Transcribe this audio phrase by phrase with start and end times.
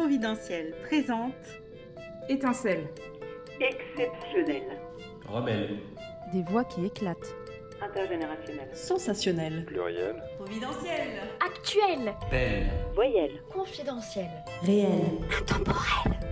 [0.00, 1.34] Providentiel présente
[2.30, 2.88] Étincelle.
[3.60, 4.62] Exceptionnel.
[5.28, 5.76] Rebelle.
[6.32, 7.36] Des voix qui éclatent.
[7.82, 8.70] Intergénérationnel.
[8.72, 9.66] Sensationnel.
[9.66, 10.16] Pluriel.
[10.38, 11.20] Providentiel.
[11.46, 12.70] Actuel, Belle.
[12.94, 13.42] Voyelle.
[13.52, 14.30] confidentiel,
[14.62, 15.18] Réel.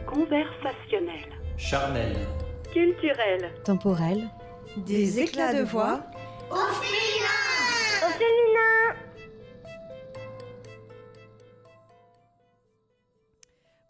[0.07, 1.29] Conversationnel.
[1.59, 2.17] Charnel.
[2.73, 3.53] Culturel.
[3.65, 4.31] Temporel.
[4.79, 6.01] Des éclats de voix.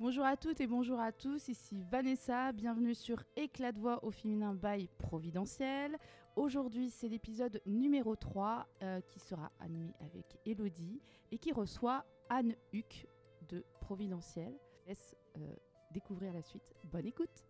[0.00, 4.12] Bonjour à toutes et bonjour à tous, ici Vanessa, bienvenue sur Éclat de voix au
[4.12, 5.96] féminin by Providentiel.
[6.36, 11.00] Aujourd'hui c'est l'épisode numéro 3 euh, qui sera animé avec Elodie
[11.32, 13.08] et qui reçoit Anne Huck
[13.48, 14.54] de Providentiel.
[14.86, 15.40] Laisse euh,
[15.90, 16.72] découvrir la suite.
[16.84, 17.44] Bonne écoute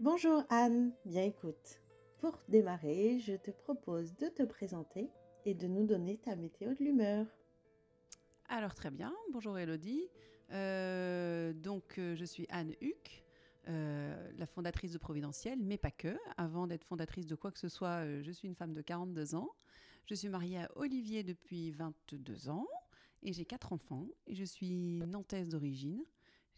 [0.00, 1.82] Bonjour Anne, bien écoute.
[2.16, 5.10] Pour démarrer, je te propose de te présenter
[5.44, 7.26] et de nous donner ta météo de l'humeur.
[8.50, 10.08] Alors très bien, bonjour Elodie.
[10.52, 13.22] Euh, donc euh, je suis Anne Huck,
[13.68, 16.16] euh, la fondatrice de Providentiel, mais pas que.
[16.38, 19.50] Avant d'être fondatrice de quoi que ce soit, je suis une femme de 42 ans.
[20.06, 22.66] Je suis mariée à Olivier depuis 22 ans
[23.22, 24.06] et j'ai quatre enfants.
[24.26, 26.02] Et je suis nantaise d'origine.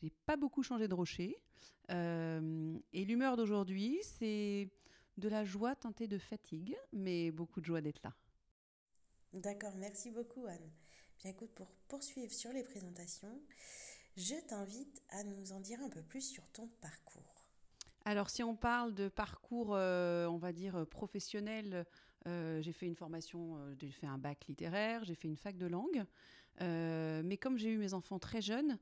[0.01, 1.43] J'ai pas beaucoup changé de rocher.
[1.89, 4.71] Et l'humeur d'aujourd'hui, c'est
[5.19, 8.15] de la joie teintée de fatigue, mais beaucoup de joie d'être là.
[9.33, 10.71] D'accord, merci beaucoup Anne.
[11.23, 13.43] Bien écoute, pour poursuivre sur les présentations,
[14.17, 17.45] je t'invite à nous en dire un peu plus sur ton parcours.
[18.07, 21.85] Alors, si on parle de parcours, euh, on va dire, euh, professionnel,
[22.27, 25.67] euh, j'ai fait une formation, j'ai fait un bac littéraire, j'ai fait une fac de
[25.67, 26.05] langue.
[26.61, 28.79] Mais comme j'ai eu mes enfants très jeunes,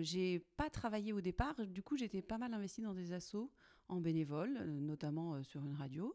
[0.00, 1.66] j'ai pas travaillé au départ.
[1.66, 3.50] Du coup, j'étais pas mal investie dans des assos
[3.92, 6.14] en bénévole, euh, notamment euh, sur une radio.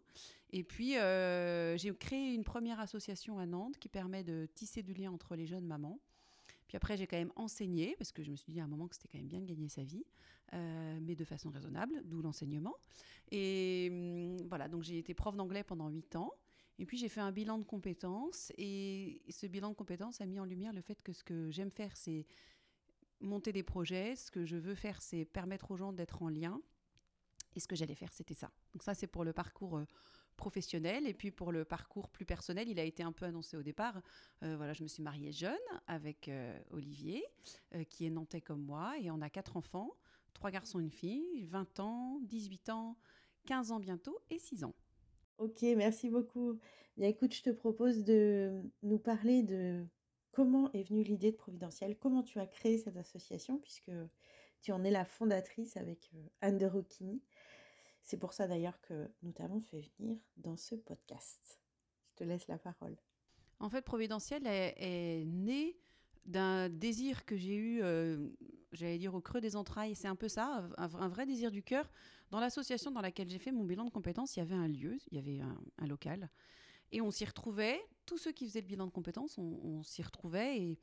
[0.51, 4.93] Et puis, euh, j'ai créé une première association à Nantes qui permet de tisser du
[4.93, 5.99] lien entre les jeunes mamans.
[6.67, 8.87] Puis après, j'ai quand même enseigné, parce que je me suis dit à un moment
[8.87, 10.03] que c'était quand même bien de gagner sa vie,
[10.51, 12.75] mais de façon raisonnable, d'où l'enseignement.
[13.31, 16.33] Et hum, voilà, donc j'ai été prof d'anglais pendant 8 ans.
[16.77, 20.41] Et puis j'ai fait un bilan de compétences, et ce bilan de compétences a mis
[20.41, 22.25] en lumière le fait que ce que j'aime faire, c'est
[23.21, 26.61] monter des projets, ce que je veux faire, c'est permettre aux gens d'être en lien.
[27.57, 28.51] Et ce que j'allais faire, c'était ça.
[28.73, 29.85] Donc ça, c'est pour le parcours euh,
[30.35, 31.07] professionnel.
[31.07, 33.99] Et puis pour le parcours plus personnel, il a été un peu annoncé au départ.
[34.43, 35.57] Euh, voilà, je me suis mariée jeune
[35.87, 37.25] avec euh, Olivier,
[37.89, 39.89] qui est nantais comme moi, et on a quatre enfants,
[40.35, 42.95] trois garçons une fille, 20 ans, 18 ans,
[43.47, 44.75] 15 ans bientôt et 6 ans.
[45.39, 46.59] Ok, merci beaucoup.
[46.95, 49.83] Bien écoute, je te propose de nous parler de
[50.31, 53.91] comment est venue l'idée de Providentiel, comment tu as créé cette association, puisque
[54.61, 57.21] tu en es la fondatrice avec Anne de Rocchini.
[58.07, 61.59] C'est pour ça d'ailleurs que nous t'avons fait venir dans ce podcast.
[62.07, 62.95] Je te laisse la parole.
[63.59, 65.77] En fait, Providentiel est, est né
[66.23, 68.29] d'un désir que j'ai eu, euh,
[68.71, 71.91] j'allais dire au creux des entrailles, c'est un peu ça, un, vrai désir du cœur.
[72.31, 74.97] Dans l'association dans laquelle j'ai fait mon bilan de compétences, il y avait un lieu,
[75.11, 76.29] il y avait un, local,
[76.93, 80.01] et on s'y retrouvait, tous ceux qui faisaient le bilan de compétences, on, on s'y
[80.01, 80.79] retrouvait, et,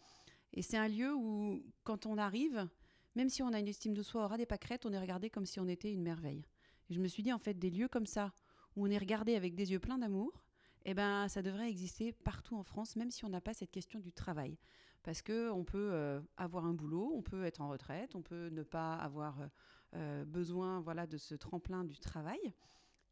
[0.53, 2.69] et c'est un lieu où, quand on arrive,
[3.15, 5.31] même si on a une estime de soi au ras des pâquerettes, on est regardé
[5.31, 6.45] comme si on était une merveille.
[6.91, 8.33] Et je me suis dit, en fait, des lieux comme ça,
[8.77, 10.45] où on est regardé avec des yeux pleins d'amour,
[10.84, 14.00] eh ben, ça devrait exister partout en France, même si on n'a pas cette question
[14.00, 14.59] du travail.
[15.03, 18.49] Parce que on peut euh, avoir un boulot, on peut être en retraite, on peut
[18.49, 19.47] ne pas avoir euh,
[19.94, 22.55] euh, besoin voilà, de ce tremplin du travail.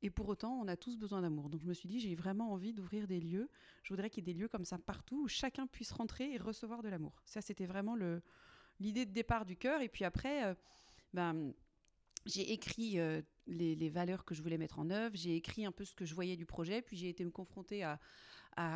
[0.01, 1.49] Et pour autant, on a tous besoin d'amour.
[1.49, 3.49] Donc je me suis dit, j'ai vraiment envie d'ouvrir des lieux.
[3.85, 6.39] Je voudrais qu'il y ait des lieux comme ça partout où chacun puisse rentrer et
[6.39, 7.21] recevoir de l'amour.
[7.25, 7.95] Ça, c'était vraiment
[8.81, 9.81] l'idée de départ du cœur.
[9.81, 10.57] Et puis après,
[11.15, 11.53] ben,
[12.27, 15.85] j'ai écrit euh, les, valeurs que je voulais mettre en œuvre, j'ai écrit un peu
[15.85, 17.85] ce que je voyais du projet, puis j'ai été me confronter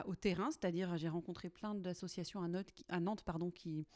[0.07, 3.87] au terrain, c'est-à-dire j'ai rencontré plein d'associations à, Nantes- pardon, qui,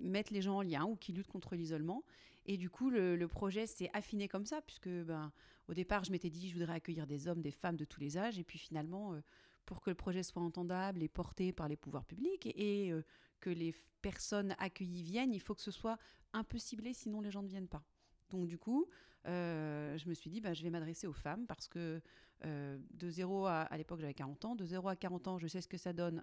[0.00, 2.04] mettent les gens en lien ou qui luttent contre l'isolement.
[2.46, 5.32] Et du coup, le, projet s'est affiné comme ça, puisque ben,
[5.68, 8.18] au départ, je m'étais dit, je voudrais accueillir des hommes, des femmes de tous les
[8.18, 9.20] âges, et puis finalement, euh,
[9.64, 13.02] pour que le projet soit entendable et porté par les pouvoirs publics, et, euh,
[13.40, 15.98] que les personnes accueillies viennent, il faut que ce soit
[16.32, 17.82] un peu ciblé, sinon les gens ne viennent pas.
[18.30, 18.86] Donc du coup,
[19.26, 22.00] euh, je me suis dit, bah, je vais m'adresser aux femmes parce que
[22.44, 25.46] euh, de 0 à, à l'époque j'avais 40 ans, de 0 à 40 ans, je
[25.46, 26.22] sais ce que ça donne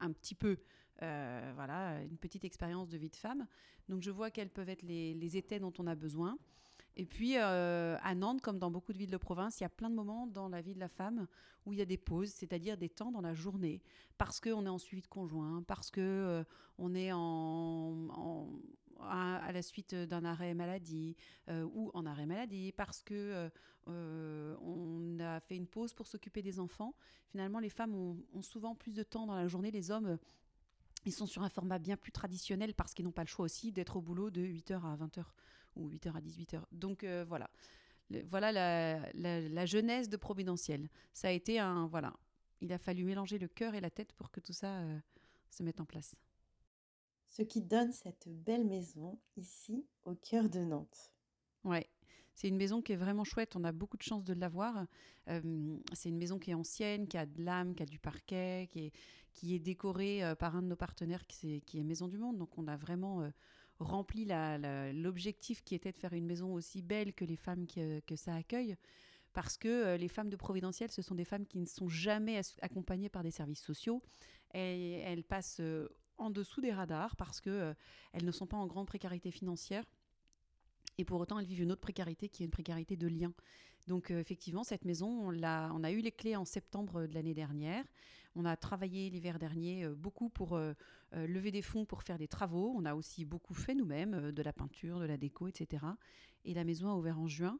[0.00, 0.58] un petit peu,
[1.02, 3.46] euh, voilà, une petite expérience de vie de femme.
[3.88, 6.38] Donc je vois quels peuvent être les, les étais dont on a besoin.
[6.98, 9.90] Et puis à Nantes, comme dans beaucoup de villes de province, il y a plein
[9.90, 11.26] de moments dans la vie de la femme
[11.66, 13.82] où il y a des pauses, c'est-à-dire des temps dans la journée,
[14.16, 16.42] parce qu'on est en suivi de conjoint, parce que
[16.78, 18.48] on est en-
[19.00, 21.16] à, la suite d'un arrêt maladie
[21.48, 23.48] euh, ou en arrêt maladie, parce que euh,
[23.88, 26.94] euh, on a fait une pause pour s'occuper des enfants.
[27.28, 30.18] Finalement, les femmes ont, souvent plus de temps dans la journée, les hommes
[31.04, 33.72] Ils sont sur un format bien plus traditionnel parce qu'ils n'ont pas le choix aussi
[33.72, 35.24] d'être au boulot de 8h à 20h
[35.76, 36.62] ou 8h à 18h.
[36.72, 37.50] Donc voilà.
[38.30, 40.88] Voilà la, la, la jeunesse de Providentiel.
[41.12, 41.86] Ça a été un.
[41.86, 42.14] Voilà.
[42.60, 44.80] Il a fallu mélanger le cœur et la tête pour que tout ça
[45.50, 46.16] se mette en place.
[47.28, 51.12] Ce qui donne cette belle maison ici au cœur de Nantes.
[51.64, 51.88] Ouais.
[52.34, 53.56] C'est une maison qui est vraiment chouette.
[53.56, 54.86] On a beaucoup de chance de l'avoir.
[55.26, 58.86] C'est une maison qui est ancienne, qui a de l'âme, qui a du parquet, qui
[58.86, 58.92] est,
[59.36, 62.38] qui est décorée euh, par un de nos partenaires qui, est Maison du Monde.
[62.38, 63.30] Donc on a vraiment euh,
[63.78, 64.26] rempli
[64.92, 68.16] l'objectif qui était de faire une maison aussi belle que les femmes qui, euh, que
[68.16, 68.76] ça accueille.
[69.34, 73.10] Parce que les femmes de Providentiel, ce sont des femmes qui ne sont jamais accompagnées
[73.10, 74.02] par des services sociaux.
[74.54, 75.60] Et elles passent
[76.18, 77.74] en dessous des radars parce que euh,
[78.12, 79.84] elles ne sont pas en grande précarité financière.
[80.98, 83.32] Et pour autant, elles vivent une autre précarité qui est une précarité de lien.
[83.86, 85.42] Donc euh, effectivement, cette maison, on,
[85.84, 87.84] a eu les clés en septembre de l'année dernière.
[88.34, 90.58] On a travaillé l'hiver dernier euh, beaucoup pour
[91.12, 92.74] lever des fonds pour faire des travaux.
[92.76, 95.84] On a aussi beaucoup fait nous-mêmes, de la peinture, de la déco, etc.
[96.44, 97.58] Et la maison a ouvert en juin.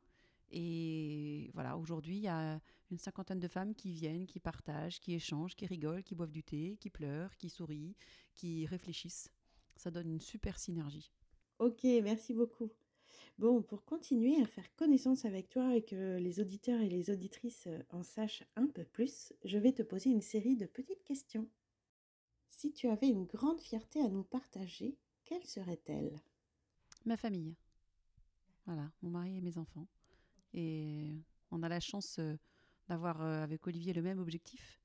[0.51, 2.61] Et voilà, aujourd'hui, il y a
[2.91, 6.43] une cinquantaine de femmes qui viennent, qui partagent, qui échangent, qui rigolent, qui boivent du
[6.43, 7.97] thé, qui pleurent, qui sourient,
[8.35, 9.31] qui réfléchissent.
[9.77, 11.11] Ça donne une super synergie.
[11.59, 12.71] Ok, merci beaucoup.
[13.39, 17.67] Bon, pour continuer à faire connaissance avec toi et que les auditeurs et les auditrices
[17.67, 21.49] euh, en sachent un peu plus, je vais te poser une série de petites questions.
[22.49, 26.19] Si tu avais une grande fierté à nous partager, quelle serait-elle?
[27.05, 27.57] Ma famille.
[28.65, 29.87] Voilà, mon mari et mes enfants.
[30.55, 32.37] Et on a la chance euh,
[32.89, 34.81] d'avoir euh, avec Olivier le même objectif.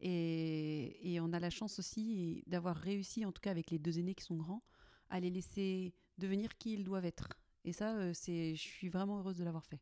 [0.00, 3.98] Et, et on a la chance aussi d'avoir réussi, en tout cas avec les deux
[3.98, 4.62] aînés qui sont grands,
[5.08, 7.28] à les laisser devenir qui ils doivent être.
[7.64, 9.80] Et ça, euh, c'est, je suis vraiment heureuse de l'avoir fait.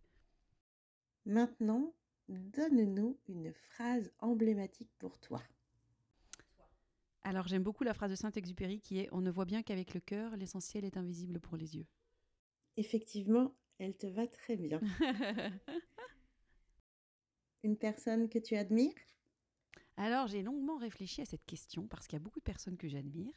[1.25, 1.94] Maintenant,
[2.29, 5.43] donne-nous une phrase emblématique pour toi.
[7.25, 10.00] Alors j'aime beaucoup la phrase de Saint-Exupéry qui est On ne voit bien qu'avec le
[10.00, 11.87] cœur, l'essentiel est invisible pour les yeux.
[12.76, 14.81] Effectivement, elle te va très bien.
[17.64, 18.94] Une personne que tu admires?
[19.96, 22.88] Alors, j'ai longuement réfléchi à cette question parce qu'il y a beaucoup de personnes que
[22.88, 23.34] j'admire.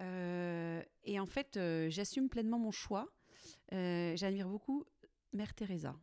[0.00, 3.12] Euh, et en fait, euh, j'assume pleinement mon choix.
[3.72, 4.84] Euh, j'admire beaucoup
[5.32, 5.96] Mère Teresa.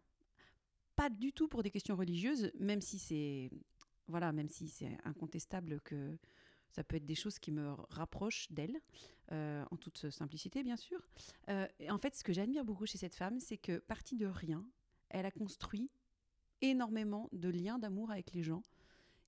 [0.95, 3.49] Pas du tout pour des questions religieuses, même si c'est
[4.07, 6.17] voilà, même si c'est incontestable que
[6.71, 8.77] ça peut être des choses qui me rapprochent d'elle,
[9.31, 10.99] euh, en toute simplicité, bien sûr.
[11.47, 14.25] Euh, et en fait, ce que j'admire beaucoup chez cette femme, c'est que partie de
[14.25, 14.65] rien,
[15.09, 15.89] elle a construit
[16.61, 18.61] énormément de liens d'amour avec les gens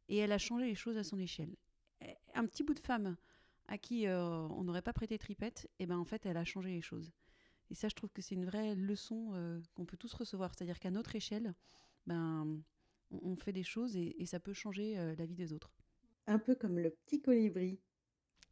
[0.09, 1.55] et elle a changé les choses à son échelle.
[2.01, 3.15] Eh, Un petit bout de femme
[3.67, 6.71] à qui euh, on n'aurait pas prêté tripette, et ben en fait elle a changé
[6.71, 7.13] les choses.
[7.71, 10.53] Et ça, je trouve que c'est une vraie leçon qu'on peut tous recevoir.
[10.53, 11.55] C'est-à-dire qu'à notre échelle,
[12.05, 12.61] ben
[13.09, 15.73] on, fait des choses et, et ça peut changer la vie des autres.
[16.27, 17.79] Un peu comme le petit colibri.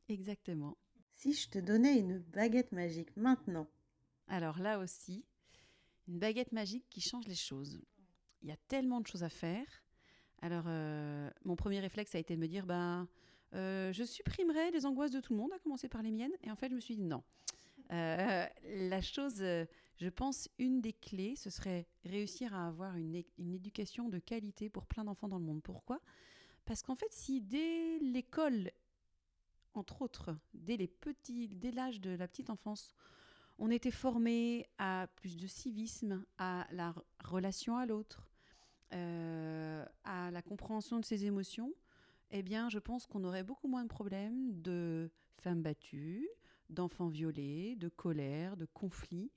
[0.08, 0.78] Exactement.
[1.22, 3.68] Si je te donnais une baguette magique maintenant,
[4.28, 5.24] Alors là aussi,
[6.08, 7.80] une baguette magique qui change les choses.
[8.42, 9.68] Il y a tellement de choses à faire.
[10.42, 12.66] Alors, euh, mon premier réflexe a été de me dire,
[13.54, 16.32] euh, je supprimerai les angoisses de tout le monde, à commencer par les miennes.
[16.42, 17.22] Et en fait, je me suis dit non.
[17.92, 18.48] Euh,
[18.90, 24.10] la chose, je pense, une des clés, ce serait réussir à avoir une, une éducation
[24.10, 25.62] de qualité pour plein d'enfants dans le monde.
[25.62, 26.02] Pourquoi?
[26.66, 28.72] Parce qu'en fait, si dès l'école,
[29.74, 32.94] entre autres, dès les petits, dès l'âge de la petite enfance,
[33.58, 38.28] on était formé à plus de civisme, à la relation à l'autre,
[38.94, 41.74] euh, à la compréhension de ses émotions,
[42.32, 46.28] eh bien, je pense qu'on aurait beaucoup moins de problèmes de femmes battues,
[46.70, 49.32] d'enfants violés, de colère, de conflits.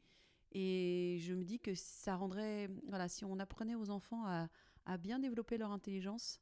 [0.53, 4.49] Et je me dis que ça rendrait, voilà, si on apprenait aux enfants à,
[4.87, 6.41] à bien développer leur intelligence,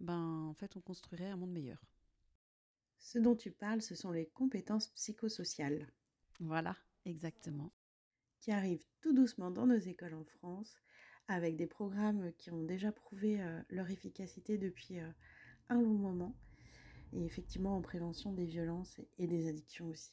[0.00, 1.82] ben, en fait, on construirait un monde meilleur.
[3.04, 5.86] Ce dont tu parles, ce sont les compétences psychosociales
[6.40, 7.72] Voilà, exactement.
[8.40, 10.76] qui arrivent tout doucement dans nos écoles en France
[11.26, 15.10] avec des programmes qui ont déjà prouvé euh, leur efficacité depuis euh,
[15.70, 16.36] un long moment
[17.12, 20.12] et effectivement en prévention des violences et- des addictions aussi.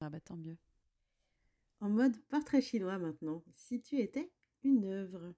[0.00, 0.58] Ah bah tant mieux.
[1.82, 4.32] En mode portrait chinois maintenant, si tu étais
[4.64, 5.34] une œuvre.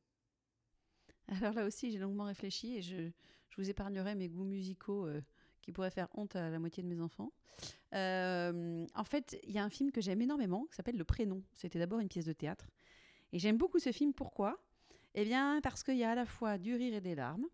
[1.28, 3.10] Alors là aussi, j'ai longuement réfléchi et je,
[3.48, 5.20] je vous épargnerai mes goûts musicaux euh,
[5.62, 7.32] qui pourraient faire honte à la moitié de mes enfants.
[7.94, 11.42] Euh, en fait, il y a un film que j'aime énormément qui s'appelle Le Prénom.
[11.54, 12.68] C'était d'abord une pièce de théâtre.
[13.32, 14.12] Et j'aime beaucoup ce film.
[14.12, 14.62] Pourquoi?
[15.14, 17.46] Eh bien, parce qu'il y a à la fois du rire et des larmes,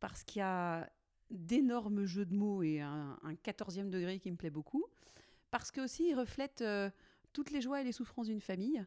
[0.00, 0.90] parce qu'il y a
[1.30, 4.84] d'énormes jeux de mots et un, un 14e degré qui me plaît beaucoup,
[5.50, 6.90] parce que aussi il reflète euh,
[7.32, 8.84] toutes les joies et les souffrances d'une famille.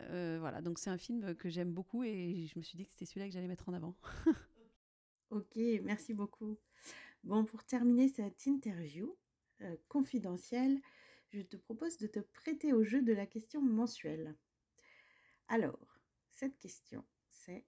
[0.00, 2.92] Euh, voilà, donc c'est un film que j'aime beaucoup et je me suis dit que
[2.92, 3.94] c'était celui-là que j'allais mettre en avant.
[5.30, 6.56] Ok, merci beaucoup.
[7.26, 9.12] Bon, pour terminer cette interview,
[9.62, 10.80] euh, confidentielle,
[11.30, 14.36] je te propose de te prêter au jeu de la question mensuelle.
[15.48, 15.98] Alors,
[16.30, 17.66] cette question, c'est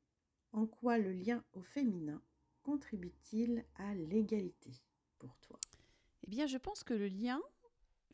[0.53, 2.23] en quoi le lien au féminin
[2.63, 4.71] contribue-t-il à l'égalité
[5.19, 5.59] pour toi?
[6.23, 7.43] Eh bien, je pense que le lien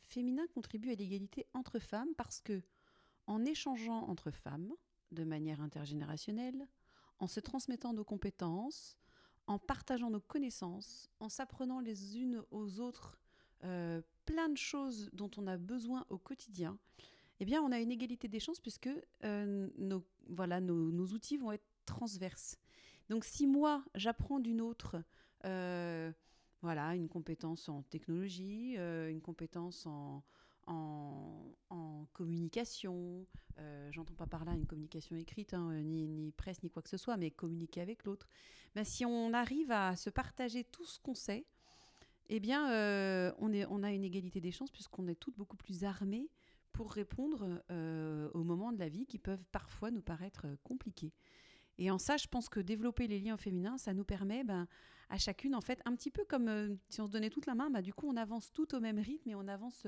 [0.00, 2.62] féminin contribue à l'égalité entre femmes parce que,
[3.26, 4.72] en échangeant entre femmes
[5.10, 6.66] de manière intergénérationnelle,
[7.18, 8.96] en se transmettant nos compétences,
[9.46, 13.18] en partageant nos connaissances, en s'apprenant les unes aux autres
[13.64, 16.78] euh, plein de choses dont on a besoin au quotidien,
[17.40, 18.90] eh bien, on a une égalité des chances puisque
[19.24, 22.58] euh, nos, voilà, nos, outils vont être transverses.
[23.10, 24.96] Donc, si moi, j'apprends d'une autre,
[25.44, 26.10] euh,
[26.62, 30.22] voilà, une compétence en technologie, une compétence en,
[30.66, 33.26] en, communication,
[33.58, 36.88] euh, j'entends pas par là une communication écrite, hein, ni, ni, presse, ni quoi que
[36.88, 38.28] ce soit, mais communiquer avec l'autre.
[38.74, 41.44] Ben, si on arrive à se partager tout ce qu'on sait,
[42.28, 45.56] eh bien, euh, on, est, on a une égalité des chances puisqu'on est toutes beaucoup
[45.56, 46.28] plus armées
[46.72, 51.12] pour répondre euh, aux moments de la vie qui peuvent parfois nous paraître compliqués.
[51.78, 54.68] Et en ça, je pense que développer les liens féminins, ça nous permet ben,
[55.10, 57.70] à chacune, en fait, un petit peu comme si on se donnait toute la main,
[57.70, 59.86] ben, du coup, on avance tout au même rythme et on avance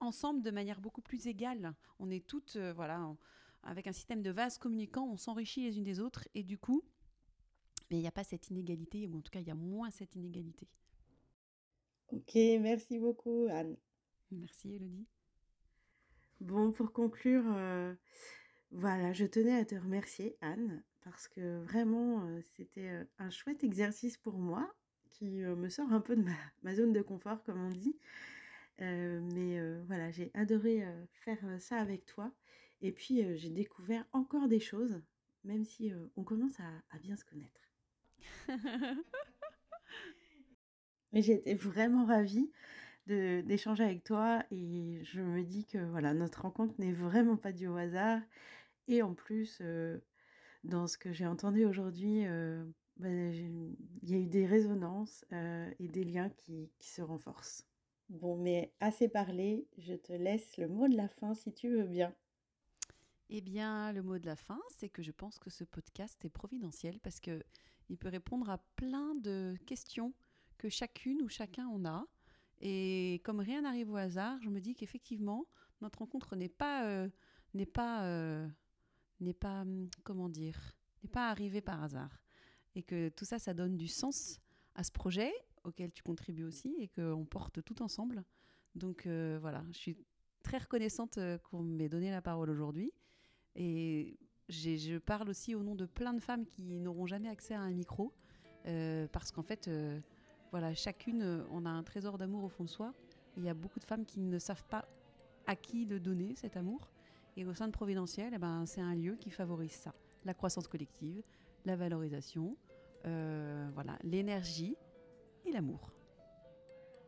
[0.00, 1.74] ensemble de manière beaucoup plus égale.
[1.98, 3.18] On est toutes, euh, voilà, en,
[3.62, 6.82] avec un système de vases communicants, on s'enrichit les unes des autres et du coup,
[7.90, 10.14] il n'y a pas cette inégalité, ou en tout cas, il y a moins cette
[10.16, 10.68] inégalité.
[12.08, 13.76] Ok, merci beaucoup, Anne.
[14.30, 15.06] Merci, Elodie.
[16.40, 17.94] Bon, pour conclure, euh,
[18.70, 23.64] voilà, je tenais à te remercier, Anne, parce que vraiment, euh, c'était euh, un chouette
[23.64, 24.74] exercice pour moi,
[25.10, 27.96] qui euh, me sort un peu de ma, ma, zone de confort, comme on dit.
[28.80, 32.32] Euh, mais voilà, j'ai adoré faire ça avec toi.
[32.80, 35.00] Et puis, j'ai découvert encore des choses,
[35.44, 37.70] même si on commence à, à bien se connaître.
[41.12, 42.50] Mais j'étais vraiment ravie
[43.06, 47.68] d'échanger avec toi et je me dis que voilà, notre rencontre n'est vraiment pas due
[47.68, 48.20] au hasard.
[48.88, 49.98] Et en plus, euh,
[50.64, 52.64] dans ce que j'ai entendu aujourd'hui, euh,
[52.96, 57.66] bah, il y a eu des résonances euh, et des liens qui, qui se renforcent.
[58.08, 61.86] Bon, mais assez parlé, je te laisse le mot de la fin si tu veux
[61.86, 62.14] bien.
[63.30, 66.30] Eh bien, le mot de la fin, c'est que je pense que ce podcast est
[66.30, 67.42] providentiel parce que
[67.88, 70.14] il peut répondre à plein de questions
[70.58, 72.06] que chacune ou chacun en a.
[72.60, 75.46] Et comme rien n'arrive au hasard, je me dis qu'effectivement,
[75.80, 77.08] notre rencontre n'est pas, euh,
[77.52, 78.48] n'est pas, euh,
[79.20, 82.22] n'est pas, hum, comment dire, n'est pas arrivée par hasard.
[82.74, 84.40] Et que tout ça, ça donne du sens
[84.74, 85.32] à ce projet
[85.64, 88.24] auquel tu contribues aussi et qu'on porte tout ensemble.
[88.74, 89.96] Donc euh, voilà, je suis
[90.42, 92.92] très reconnaissante qu'on m'ait donné la parole aujourd'hui.
[93.56, 94.18] Et
[94.48, 97.72] je parle aussi au nom de plein de femmes qui n'auront jamais accès à un
[97.72, 98.12] micro.
[98.66, 100.00] Euh, parce qu'en fait, euh,
[100.50, 102.94] voilà, chacune, euh, on a un trésor d'amour au fond de soi.
[103.36, 104.86] Il y a beaucoup de femmes qui ne savent pas
[105.46, 106.88] à qui le donner, cet amour.
[107.36, 109.92] Et au sein de Providentiel, eh ben, c'est un lieu qui favorise ça.
[110.24, 111.22] La croissance collective,
[111.64, 112.56] la valorisation,
[113.06, 114.76] euh, voilà, l'énergie
[115.46, 115.92] et l'amour.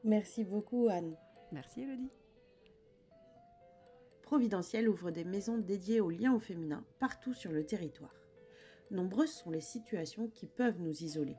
[0.05, 1.17] Merci beaucoup, Anne.
[1.53, 2.11] Merci, Elodie.
[4.23, 8.15] Providentiel ouvre des maisons dédiées aux liens au féminin partout sur le territoire.
[8.91, 11.37] Nombreuses sont les situations qui peuvent nous isoler.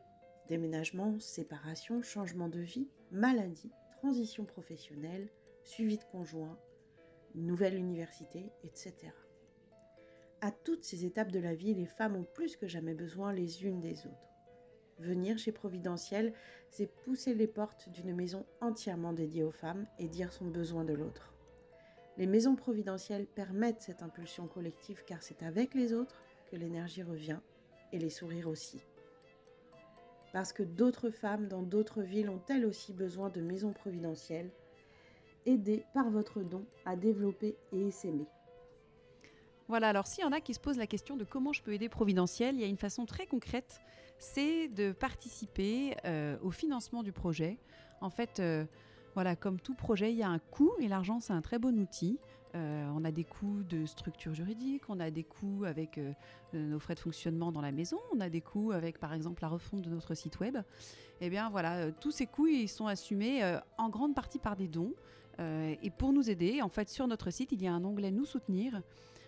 [0.48, 5.30] Déménagement, séparation, changement de vie, maladie, transition professionnelle,
[5.64, 6.58] suivi de conjoint,
[7.36, 8.96] nouvelle université, etc.
[10.40, 13.66] À toutes ces étapes de la vie, les femmes ont plus que jamais besoin les
[13.66, 14.27] unes des autres.
[15.00, 16.34] Venir chez Providentiel,
[16.70, 20.94] c'est pousser les portes d'une maison entièrement dédiée aux femmes et dire son besoin de
[20.94, 21.34] l'autre.
[22.18, 27.40] Les maisons providentielles permettent cette impulsion collective car c'est avec les autres que l'énergie revient
[27.94, 28.82] et les sourires aussi.
[30.34, 34.50] Parce que d'autres femmes dans d'autres villes ont elles aussi besoin de maisons providentielles,
[35.46, 38.28] aidées par votre don à développer et s'aimer.
[39.68, 41.74] Voilà, alors s'il y en a qui se posent la question de comment je peux
[41.74, 43.80] aider Providentiel, il y a une façon très concrète,
[44.20, 47.58] c'est de participer euh, au financement du projet.
[48.02, 48.66] En fait, euh,
[49.14, 51.78] voilà, comme tout projet, il y a un coût et l'argent, c'est un très bon
[51.80, 52.20] outil.
[52.56, 56.00] Euh, on a des coûts de structure juridique, on a des coûts avec
[56.54, 59.50] nos frais de fonctionnement dans la maison, on a des coûts avec par exemple la
[59.50, 60.58] refonte de notre site web.
[61.20, 64.94] Eh bien voilà, tous ces coûts ils sont assumés en grande partie par des dons.
[65.40, 68.26] Et pour nous aider, en fait, sur notre site, il y a un onglet Nous
[68.26, 68.82] soutenir.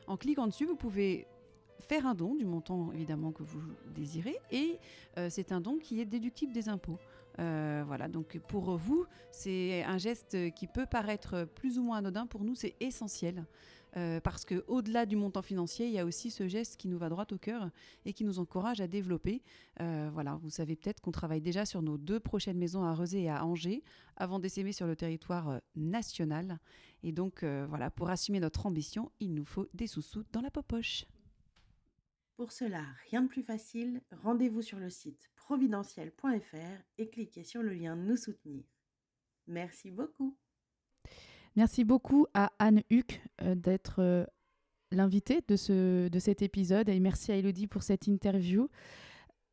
[0.08, 1.28] En cliquant dessus, vous pouvez
[1.80, 3.62] faire un don du montant évidemment que vous
[3.96, 4.80] désirez et
[5.18, 7.00] euh, c'est un don qui est déductible des impôts.
[7.40, 12.28] Euh, voilà, donc pour vous, c'est un geste qui peut paraître plus ou moins anodin.
[12.28, 13.46] Pour nous, c'est essentiel.
[13.98, 17.00] Euh, parce que au-delà du montant financier, il y a aussi ce geste qui nous
[17.00, 17.72] va droit au cœur
[18.06, 19.42] et qui nous encourage à développer.
[19.80, 23.30] Voilà, vous savez peut-être qu'on travaille déjà sur nos deux prochaines maisons à Rezé et
[23.30, 23.84] à Angers,
[24.18, 26.60] avant d'essaimer sur le territoire national.
[27.02, 31.06] Et donc voilà, pour assumer notre ambition, il nous faut des sous-sous dans la poche.
[32.40, 37.74] Pour cela, rien de plus facile, rendez-vous sur le site providentiel.fr et cliquez sur le
[37.74, 38.64] lien Nous soutenir.
[39.46, 40.38] Merci beaucoup.
[41.58, 44.24] Merci beaucoup à Anne Huck euh, d'être euh,
[44.90, 48.70] l'invitée de, de cet épisode et merci à Elodie pour cette interview.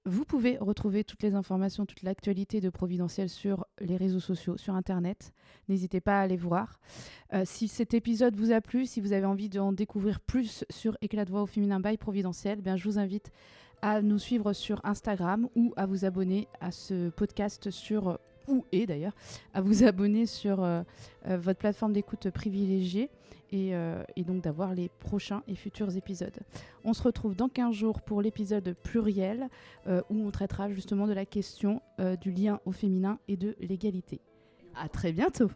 [0.08, 4.76] Vous pouvez retrouver toutes les informations, toute l'actualité de Providentiel sur les réseaux sociaux, sur
[4.76, 5.32] Internet.
[5.68, 6.78] N'hésitez pas à aller voir.
[7.34, 10.96] Euh, si cet épisode vous a plu, si vous avez envie d'en découvrir plus sur
[11.02, 13.32] Éclat de voix au féminin by Providentiel, bien, je vous invite
[13.82, 18.86] à nous suivre sur Instagram ou à vous abonner à ce podcast sur ou et
[18.86, 19.14] d'ailleurs
[19.54, 20.82] à vous abonner sur euh,
[21.28, 23.10] euh, votre plateforme d'écoute privilégiée
[23.54, 26.38] euh, et, donc d'avoir les prochains et futurs épisodes.
[26.84, 29.48] On se retrouve dans 15 jours pour l'épisode pluriel
[29.86, 31.80] où on traitera justement de la question
[32.20, 34.20] du lien au féminin et de l'égalité.
[34.74, 35.48] À très bientôt